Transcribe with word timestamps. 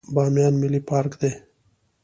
بامیان 0.13 0.53
ملي 0.61 0.79
پارک 0.89 1.11
دی 1.21 1.31